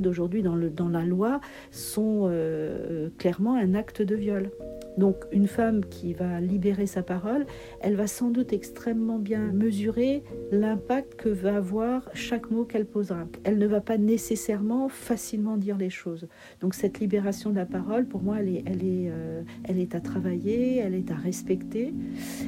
[0.06, 1.40] aujourd'hui, dans, la loi,
[1.72, 4.50] sont euh, clairement un acte de viol.
[4.98, 7.46] Donc une femme qui va libérer sa parole,
[7.80, 13.26] elle va sans doute extrêmement bien mesurer l'impact que va avoir chaque mot qu'elle posera.
[13.44, 16.28] Elle ne va pas nécessairement facilement dire les choses.
[16.60, 19.94] Donc cette libération de la parole, pour moi, elle est, elle est, euh, elle est
[19.94, 21.94] à travailler, elle est à respecter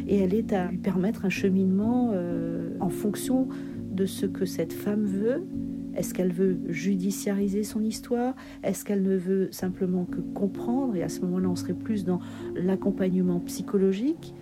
[0.07, 3.49] et elle est à lui permettre un cheminement euh, en fonction
[3.91, 5.45] de ce que cette femme veut.
[5.95, 8.35] Est-ce qu'elle veut judiciariser son histoire?
[8.63, 10.97] Est-ce qu'elle ne veut simplement que comprendre?
[10.97, 12.21] Et à ce moment-là, on serait plus dans
[12.55, 14.35] l'accompagnement psychologique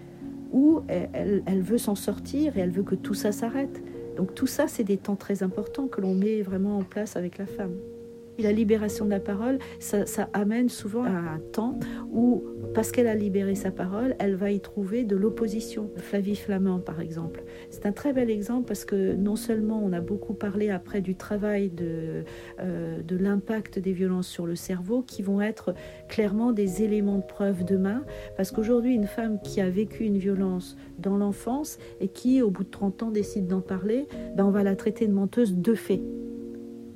[0.52, 3.83] ou elle veut s'en sortir et elle veut que tout ça s'arrête.
[4.16, 7.38] Donc tout ça, c'est des temps très importants que l'on met vraiment en place avec
[7.38, 7.72] la femme
[8.40, 11.79] la libération de la parole, ça, amène souvent à un temps
[12.12, 15.90] où, parce qu'elle a libéré sa parole, elle va y trouver de l'opposition.
[15.96, 17.42] Flavie Flamand, par exemple.
[17.70, 21.14] C'est un très bel exemple parce que non seulement on a beaucoup parlé après du
[21.14, 22.24] travail de,
[22.61, 25.74] euh, de l'impact des violences sur le cerveau, qui vont être
[26.09, 28.05] clairement des éléments de preuve demain,
[28.37, 32.64] parce qu'aujourd'hui, une femme qui a vécu une violence dans l'enfance et qui, au bout
[32.64, 36.03] de 30 ans, décide d'en parler, ben on va la traiter de menteuse de fait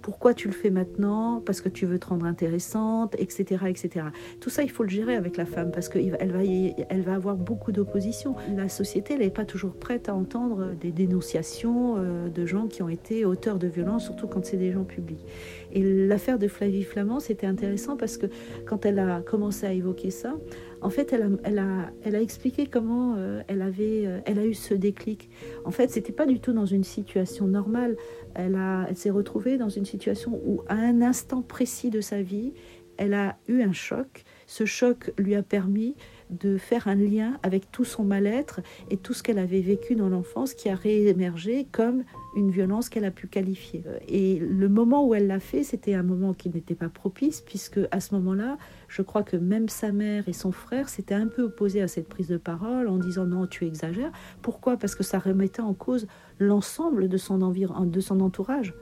[0.04, 3.64] pourquoi tu le fais maintenant, parce que tu veux te rendre intéressante, etc.
[3.68, 4.04] etc.
[4.38, 7.36] Tout ça, il faut le gérer avec la femme, parce qu'elle va, elle va avoir
[7.36, 8.36] beaucoup d'opposition.
[8.54, 12.82] La société, elle n'est pas toujours prête à entendre des dénonciations euh, de gens qui
[12.82, 15.24] ont été auteurs de violences, surtout quand c'est des gens publics.
[15.74, 18.26] Et l'affaire de Flavie Flamand, c'était intéressant parce que
[18.64, 20.36] quand elle a commencé à évoquer ça,
[20.80, 25.30] en fait, elle a, expliqué comment euh, elle, avait, euh, elle a eu ce déclic.
[25.64, 27.96] En fait, c'était pas du tout dans une situation normale.
[28.34, 28.58] Elle,
[28.88, 32.52] elle s'est retrouvée dans une situation où, à un instant précis de sa vie,
[32.96, 34.24] elle a eu un choc.
[34.46, 35.96] Ce choc lui a permis
[36.30, 38.60] de faire un lien avec tout son mal-être
[38.90, 42.04] et tout ce qu'elle avait vécu dans l'enfance qui a réémergé comme
[42.36, 43.84] une violence qu'elle a pu qualifier.
[44.08, 47.80] Et le moment où elle l'a fait, c'était un moment qui n'était pas propice, puisque
[47.90, 48.58] à ce moment-là,
[48.88, 52.08] je crois que même sa mère et son frère s'étaient un peu opposés à cette
[52.08, 54.12] prise de parole en disant non, tu exagères.
[54.42, 54.76] Pourquoi?
[54.76, 56.06] Parce que ça remettait en cause
[56.38, 58.74] l'ensemble de son, de son entourage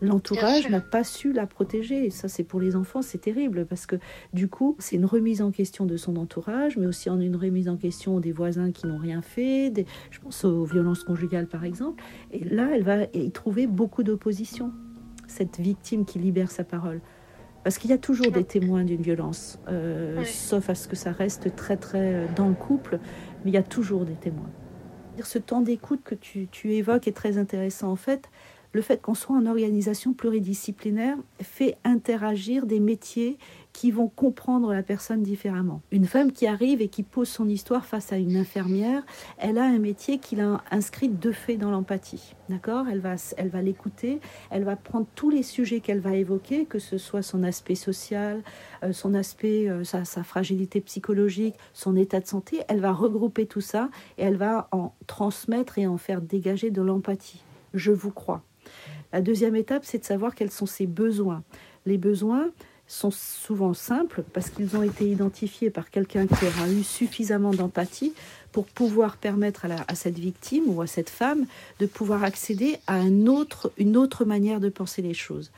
[0.00, 2.06] l'entourage n'a pas su la protéger.
[2.06, 3.96] Et ça, c'est pour les enfants, c'est terrible parce que
[4.32, 7.68] du coup, c'est une remise en question de son entourage, mais aussi en une remise
[7.68, 9.72] en question des voisins qui n'ont rien fait.
[10.10, 12.02] Je pense aux violences conjugales, par exemple.
[12.32, 14.72] Et là, elle va y trouver beaucoup d'opposition.
[15.26, 17.00] Cette victime qui libère sa parole.
[17.64, 21.10] Parce qu'il y a toujours des témoins d'une violence, euh, sauf à ce que ça
[21.10, 23.00] reste très très euh, dans le couple,
[23.44, 24.52] mais il y a toujours des témoins.
[25.20, 27.90] Ce temps d'écoute que tu, tu évoques est très intéressant.
[27.90, 28.30] En fait,
[28.76, 33.38] le fait qu'on soit en organisation pluridisciplinaire fait interagir des métiers
[33.72, 35.80] qui vont comprendre la personne différemment.
[35.90, 39.02] Une femme qui arrive et qui pose son histoire face à une infirmière,
[39.38, 42.34] elle a un métier qui l'a inscrite de fait dans l'empathie.
[42.50, 42.86] D'accord?
[42.90, 46.78] Elle va, elle va l'écouter, elle va prendre tous les sujets qu'elle va évoquer, que
[46.78, 48.42] ce soit son aspect social,
[48.82, 52.60] euh, son aspect, euh, sa fragilité psychologique, son état de santé.
[52.68, 56.82] Elle va regrouper tout ça et elle va en transmettre et en faire dégager de
[56.82, 57.42] l'empathie.
[57.72, 58.42] Je vous crois.
[59.16, 61.42] La deuxième étape, c'est de savoir quels sont ses besoins.
[61.86, 62.50] Les besoins
[62.86, 68.12] sont souvent simples parce qu'ils ont été identifiés par quelqu'un qui aura eu suffisamment d'empathie
[68.52, 71.46] pour pouvoir permettre à, cette victime ou à cette femme
[71.80, 73.30] de pouvoir accéder à une
[73.96, 75.50] autre manière de penser les choses.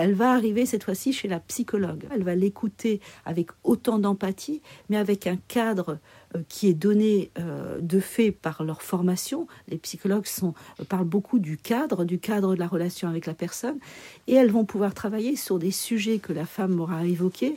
[0.00, 2.06] Elle va arriver cette fois-ci chez la psychologue.
[2.10, 5.98] Elle va l'écouter avec autant d'empathie, mais avec un cadre
[6.34, 9.46] euh, qui est donné euh, de fait par leur formation.
[9.68, 10.54] Les psychologues sont,
[10.88, 13.78] parlent beaucoup du cadre, du cadre de la relation avec la personne,
[14.26, 17.56] et elles vont pouvoir travailler sur des sujets que la femme aura évoqués,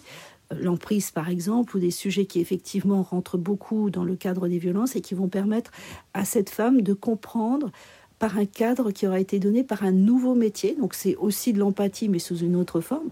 [0.51, 4.57] euh, l'emprise par exemple, ou des sujets qui effectivement rentrent beaucoup dans le cadre des
[4.57, 5.71] violences et qui vont permettre
[6.13, 7.71] à cette femme de comprendre
[8.19, 10.75] par un cadre qui aura été donné par un nouveau métier.
[10.79, 13.09] Donc c'est aussi de l'empathie, mais sous une autre forme.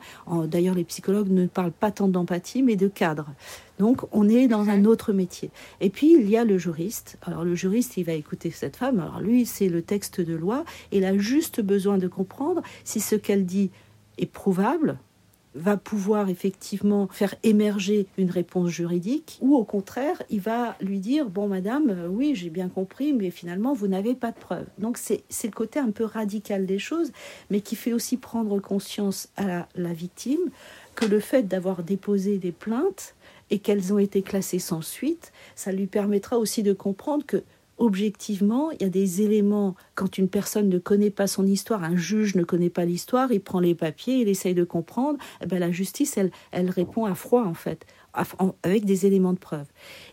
[0.47, 3.27] D'ailleurs, les psychologues ne parlent pas tant d'empathie, mais de cadre.
[3.79, 5.49] Donc on est dans un autre métier.
[5.79, 7.17] Et puis il y a le juriste.
[7.23, 8.99] Alors le juriste, il va écouter cette femme.
[8.99, 10.63] Alors lui, c'est le texte de loi.
[10.91, 13.71] Il a juste besoin de comprendre si ce qu'elle dit
[14.17, 14.97] est prouvable,
[15.55, 21.29] va pouvoir effectivement faire émerger une réponse juridique, ou au contraire, il va lui dire,
[21.29, 24.67] bon madame, euh, oui, j'ai bien compris, mais finalement, vous n'avez pas de preuves.
[24.77, 27.11] Donc c'est le côté un peu radical des choses,
[27.49, 30.49] mais qui fait aussi prendre conscience à la victime
[30.95, 33.15] que le fait d'avoir déposé des plaintes
[33.49, 37.43] et qu'elles ont été classées sans suite, ça lui permettra aussi de comprendre que
[37.81, 41.95] objectivement, il y a des éléments, quand une personne ne connaît pas son histoire, un
[41.95, 45.57] juge ne connaît pas l'histoire, il prend les papiers, il essaye de comprendre, eh ben,
[45.57, 47.87] la justice, elle, elle répond à froid, en fait,
[48.61, 49.65] avec des éléments de preuve.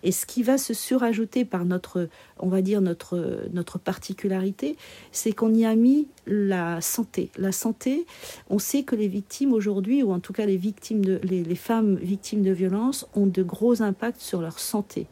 [0.03, 4.79] Et ce qui va se surajouter par notre, on va dire, notre, notre particularité,
[5.13, 7.31] c'est qu'on y a mis la santé.
[7.37, 8.07] La santé,
[8.49, 11.97] on sait que les victimes aujourd'hui, ou en tout cas les, victimes de, les femmes
[11.97, 15.07] victimes de violences, ont de gros impacts sur leur santé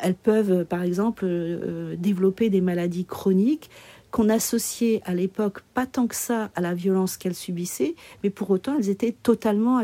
[0.00, 3.70] elles peuvent, par exemple, euh, développer des maladies chroniques
[4.14, 8.48] qu'on associait à l'époque pas tant que ça à la violence qu'elles subissaient, mais pour
[8.50, 9.82] autant elles étaient totalement.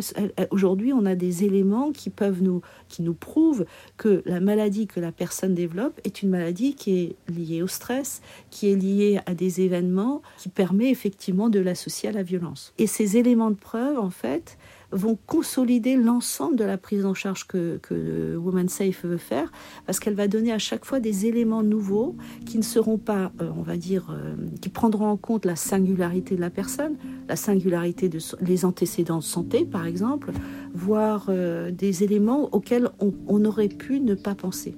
[0.52, 5.00] Aujourd'hui, on a des éléments qui peuvent nous, qui nous prouvent que la maladie que
[5.00, 9.34] la personne développe est une maladie qui est liée au stress, qui est liée à
[9.34, 12.72] des événements, qui permet effectivement de l'associer à la violence.
[12.78, 14.58] Et ces éléments de preuve, en fait,
[14.92, 19.52] vont consolider l'ensemble de la prise en charge que, que Woman Safe veut faire,
[19.86, 23.50] parce qu'elle va donner à chaque fois des éléments nouveaux qui ne seront pas, euh,
[23.56, 26.96] on va dire, euh, qui prendront en compte la singularité de la personne,
[27.28, 30.32] la singularité de les antécédents de santé, par exemple,
[30.74, 34.76] voire euh, des éléments auxquels on aurait pu ne pas penser.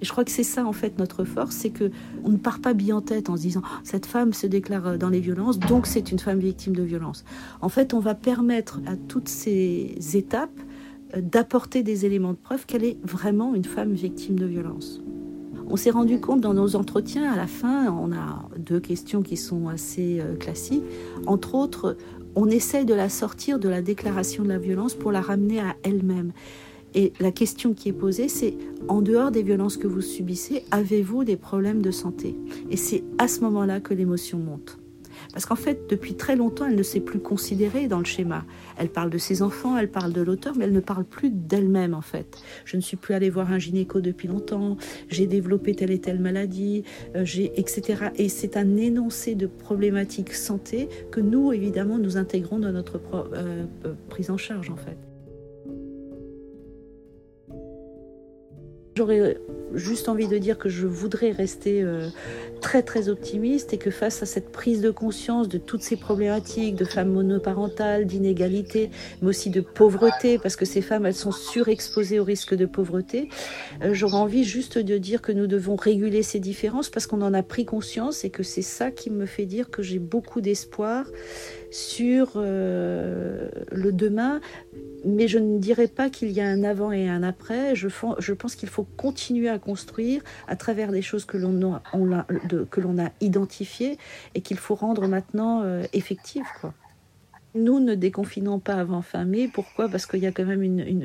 [0.00, 1.90] Et je crois que c'est ça en fait notre force, c'est que
[2.24, 4.96] on ne part pas bien en tête en se disant cette femme se déclare euh,
[4.96, 7.24] dans les violences, donc c'est une femme victime de violence.
[7.60, 10.58] En fait, on va permettre à toutes ces étapes
[11.16, 15.00] euh, d'apporter des éléments de preuve qu'elle est vraiment une femme victime de violence.
[15.72, 19.36] On s'est rendu compte dans nos entretiens, à la fin, on a deux questions qui
[19.36, 20.82] sont assez euh, classiques.
[21.26, 21.96] Entre autres,
[22.34, 25.76] on essaye de la sortir de la déclaration de la violence pour la ramener à
[25.84, 26.32] elle-même.
[26.94, 28.54] Et la question qui est posée, c'est
[28.88, 32.36] en dehors des violences que vous subissez, avez-vous des problèmes de santé?
[32.70, 34.80] Et c'est à ce moment-là que l'émotion monte.
[35.32, 38.44] Parce qu'en fait, depuis très longtemps, elle ne s'est plus considérée dans le schéma.
[38.78, 41.94] Elle parle de ses enfants, elle parle de l'auteur, mais elle ne parle plus d'elle-même,
[41.94, 42.38] en fait.
[42.64, 44.76] Je ne suis plus allée voir un gynéco depuis longtemps,
[45.08, 46.84] j'ai développé telle et telle maladie,
[47.16, 48.06] euh, j'ai, etc.
[48.16, 53.66] Et c'est un énoncé de problématiques santé que nous, évidemment, nous intégrons dans notre euh,
[53.84, 55.09] euh, prise en charge, en fait.
[58.96, 59.38] J'aurais
[59.74, 62.08] juste envie de dire que je voudrais rester euh,
[62.60, 66.74] très très optimiste et que face à cette prise de conscience de toutes ces problématiques
[66.74, 68.90] de femmes monoparentales, d'inégalité,
[69.22, 73.28] mais aussi de pauvreté, parce que ces femmes elles sont surexposées au risque de pauvreté,
[73.82, 77.32] euh, j'aurais envie juste de dire que nous devons réguler ces différences parce qu'on en
[77.32, 81.06] a pris conscience et que c'est ça qui me fait dire que j'ai beaucoup d'espoir
[81.70, 84.40] sur euh, le demain,
[85.04, 87.74] mais je ne dirais pas qu'il y a un avant et un après.
[87.74, 87.88] Je,
[88.32, 91.82] pense qu'il faut continuer à construire à travers des choses que l'on a,
[92.70, 93.98] que l'on a identifiées
[94.34, 96.46] et qu'il faut rendre maintenant euh, effectives.
[96.60, 96.74] Quoi.
[97.54, 99.50] Nous ne déconfinons pas avant fin mai.
[99.52, 99.88] Pourquoi?
[99.88, 100.62] Parce qu'il y a quand même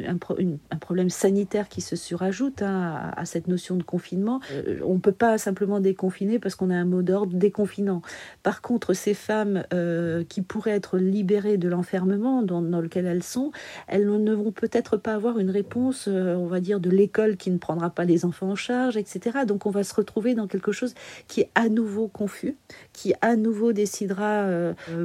[0.07, 4.41] un, problème sanitaire qui se surajoute hein, à, cette notion de confinement.
[4.51, 8.03] Euh, on ne peut pas simplement déconfiner parce qu'on a un mot d'ordre déconfinant.
[8.43, 13.51] Par contre, ces femmes euh, qui pourraient être libérées de l'enfermement dans, lequel elles sont,
[13.87, 17.49] elles ne vont peut-être pas avoir une réponse, euh, on va dire, de l'école qui
[17.49, 19.39] ne prendra pas les enfants en charge, etc.
[19.47, 20.93] Donc on va se retrouver dans quelque chose
[21.27, 22.55] qui est à nouveau confus,
[22.93, 24.47] qui à nouveau décidera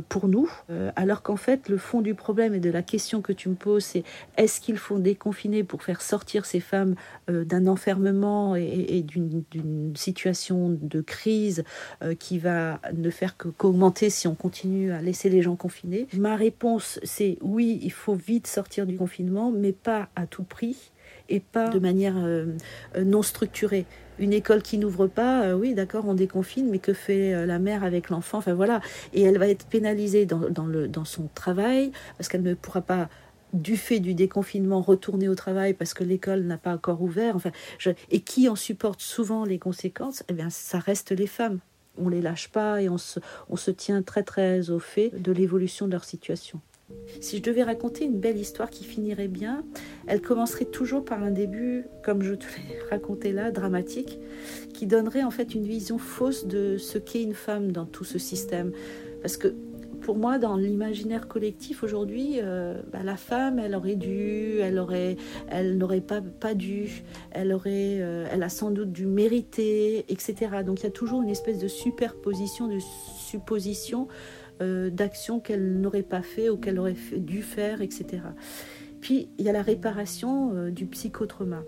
[0.09, 0.51] pour nous,
[0.97, 3.85] alors en fait, le fond du problème et de la question que tu me poses,
[3.85, 4.03] c'est
[4.37, 6.97] est-ce qu'il faut déconfiner pour faire sortir ces femmes
[7.31, 11.65] euh, d'un enfermement et, d'une situation de crise
[12.03, 16.37] euh, qui va ne faire qu'augmenter si on continue à laisser les gens confinés Ma
[16.37, 20.91] réponse, c'est oui, il faut vite sortir du confinement, mais pas à tout prix
[21.29, 22.17] et pas de manière
[23.01, 23.87] non structurée
[24.21, 28.11] une école qui n'ouvre pas, oui, d'accord, on déconfine, mais que fait la mère avec
[28.11, 28.39] l'enfant?
[28.39, 28.81] Enfin voilà,
[29.13, 33.09] et elle va être pénalisée dans, le, dans son travail parce qu'elle ne pourra pas
[33.53, 37.51] du fait du déconfinement retourner au travail parce que l'école n'a pas encore ouvert, enfin,
[38.11, 41.59] et qui en supporte souvent les conséquences, eh bien, ça reste les femmes.
[41.99, 43.19] On les lâche pas et on se,
[43.49, 46.61] on se tient très très au fait de l'évolution de leur situation.
[47.21, 49.65] Si je devais raconter une belle histoire qui finirait bien,
[50.07, 54.19] elle commencerait toujours par un début, comme je te l'ai raconté là, dramatique,
[54.73, 58.19] qui donnerait en fait une vision fausse de ce qu'est une femme dans tout ce
[58.19, 58.73] système.
[59.23, 59.55] Parce que
[60.01, 65.17] pour moi, dans l'imaginaire collectif aujourd'hui, euh, bah, la femme, elle aurait dû, elle aurait,
[65.49, 70.35] elle n'aurait pas, pas dû, elle aurait, euh, elle a sans doute dû mériter, etc.
[70.65, 72.79] Donc il y a toujours une espèce de superposition, de
[73.19, 74.09] supposition
[74.61, 78.23] euh, d'actions qu'elle n'aurait pas fait ou qu'elle aurait dû faire, etc.
[79.01, 81.63] Puis il y a la réparation du psychotrauma.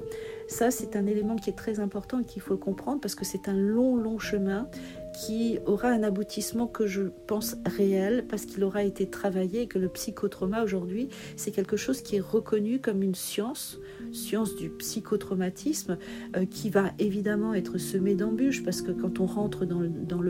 [0.48, 3.48] Ça, c'est un élément qui est très important et qu'il faut comprendre parce que c'est
[3.48, 4.68] un long, long chemin
[5.12, 9.78] qui aura un aboutissement que je pense réel parce qu'il aura été travaillé et que
[9.78, 13.78] le psychotrauma aujourd'hui, c'est quelque chose qui est reconnu comme une science,
[14.12, 15.98] science du psychotraumatisme,
[16.36, 20.20] euh, qui va évidemment être semée d'embûches parce que quand on rentre dans, le, dans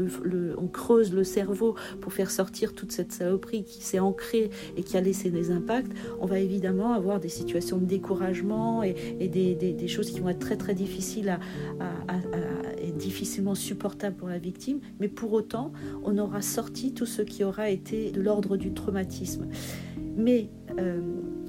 [0.58, 4.96] on creuse le cerveau pour faire sortir toute cette saloperie qui s'est ancrée et qui
[4.96, 8.94] a laissé des impacts, on va évidemment avoir des situations de découragement et,
[9.28, 11.38] des, choses qui vont être très très difficiles à,
[13.02, 15.72] difficilement supportables pour la victime mais pour autant,
[16.04, 19.48] on aura sorti tout ce qui aura été de l'ordre du traumatisme.
[20.16, 20.48] Mais
[20.78, 21.00] euh,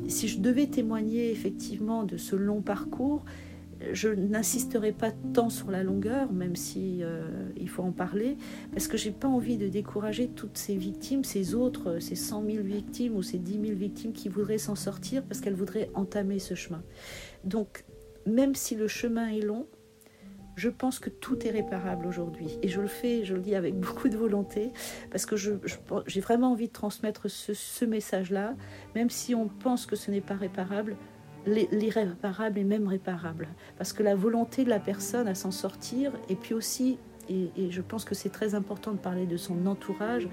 [0.08, 3.26] si je devais témoigner effectivement de ce long parcours,
[3.92, 8.38] je n'insisterai pas tant sur la longueur, même si euh, il faut en parler,
[8.72, 12.64] parce que j'ai pas envie de décourager toutes ces victimes, ces autres, ces 100 000
[12.64, 16.56] victimes ou ces 10 000 victimes qui voudraient s'en sortir parce qu'elles voudraient entamer ce
[16.56, 16.82] chemin.
[17.44, 17.84] Donc,
[18.26, 19.68] même si le chemin est long,
[20.56, 22.58] je pense que tout est réparable aujourd'hui.
[22.62, 24.72] Et je le fais, je le dis avec beaucoup de volonté,
[25.12, 28.56] parce que j'ai vraiment envie de transmettre ce, message-là,
[28.96, 30.96] même si on pense que ce n'est pas réparable,
[31.46, 33.50] l'irréparable est même réparable.
[33.78, 36.98] Parce que la volonté de la personne à s'en sortir, et puis aussi,
[37.30, 40.28] et, et je pense que c'est très important de parler de son entourage,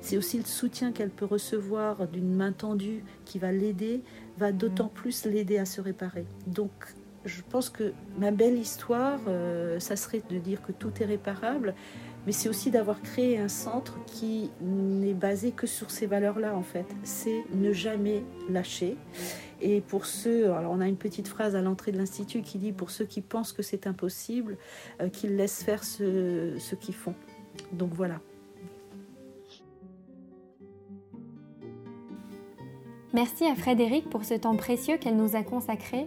[0.00, 4.02] c'est aussi le soutien qu'elle peut recevoir d'une main tendue qui va l'aider,
[4.38, 6.26] va d'autant plus l'aider à se réparer.
[6.46, 6.70] Donc
[7.26, 11.74] je pense que ma belle histoire, euh, ça serait de dire que tout est réparable,
[12.24, 16.62] mais c'est aussi d'avoir créé un centre qui n'est basé que sur ces valeurs-là, en
[16.62, 16.86] fait.
[17.04, 18.96] C'est ne jamais lâcher.
[19.60, 22.72] Et pour ceux, alors on a une petite phrase à l'entrée de l'Institut qui dit
[22.72, 24.56] pour ceux qui pensent que c'est impossible,
[25.00, 27.14] euh, qu'ils laissent faire ce, ce qu'ils font.
[27.72, 28.20] Donc voilà.
[33.14, 36.06] Merci à Frédéric pour ce temps précieux qu'elle nous a consacré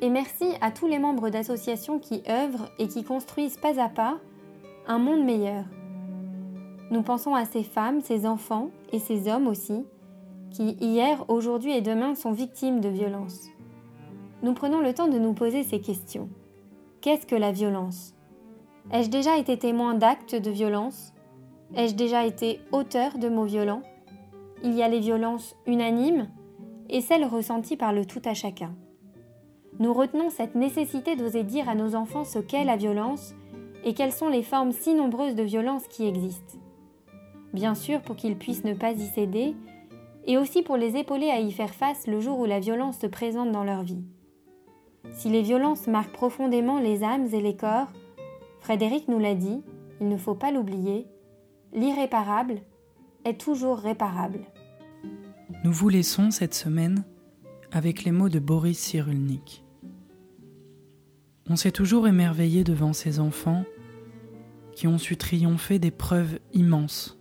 [0.00, 4.18] et merci à tous les membres d'associations qui œuvrent et qui construisent pas à pas
[4.86, 5.64] un monde meilleur.
[6.90, 9.84] Nous pensons à ces femmes, ces enfants et ces hommes aussi,
[10.50, 13.48] qui hier, aujourd'hui et demain sont victimes de violences.
[14.42, 16.28] Nous prenons le temps de nous poser ces questions.
[17.02, 18.14] Qu'est-ce que la violence?
[18.92, 21.12] Ai-je déjà été témoin d'actes de violence?
[21.76, 23.82] Ai-je déjà été auteur de mots violents?
[24.64, 26.28] Il y a les violences unanimes
[26.88, 28.74] et celles ressenties par le tout à chacun
[29.78, 33.34] nous retenons cette nécessité d'oser dire à nos enfants ce qu'est la violence
[33.84, 36.58] et quelles sont les formes si nombreuses de violence qui existent.
[37.52, 39.54] Bien sûr pour qu'ils puissent ne pas y céder,
[40.26, 43.06] et aussi pour les épauler à y faire face le jour où la violence se
[43.06, 44.04] présente dans leur vie.
[45.12, 47.88] Si les violences marquent profondément les âmes et les corps,
[48.60, 49.62] Frédéric nous l'a dit,
[50.00, 51.06] il ne faut pas l'oublier,
[51.72, 52.60] l'irréparable
[53.24, 54.40] est toujours réparable.
[55.64, 57.04] Nous vous laissons cette semaine
[57.72, 59.64] avec les mots de Boris Cyrulnik.
[61.48, 63.64] On s'est toujours émerveillé devant ces enfants
[64.74, 67.18] qui ont su triompher des preuves immenses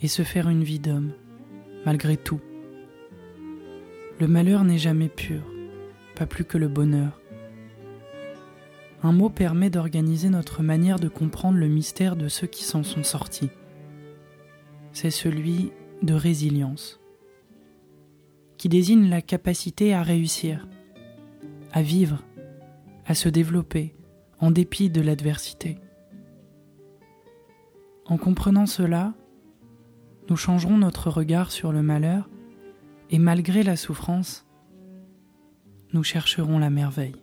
[0.00, 1.12] et se faire une vie d'homme,
[1.84, 2.40] malgré tout.
[4.20, 5.42] Le malheur n'est jamais pur,
[6.14, 7.20] pas plus que le bonheur.
[9.02, 13.02] Un mot permet d'organiser notre manière de comprendre le mystère de ceux qui s'en sont
[13.02, 13.50] sortis.
[14.92, 15.72] C'est celui
[16.02, 16.99] de résilience,
[18.60, 20.68] qui désigne la capacité à réussir,
[21.72, 22.22] à vivre,
[23.06, 23.94] à se développer
[24.38, 25.78] en dépit de l'adversité.
[28.04, 29.14] En comprenant cela,
[30.28, 32.28] nous changerons notre regard sur le malheur
[33.08, 34.46] et malgré la souffrance,
[35.94, 37.16] nous chercherons la merveille.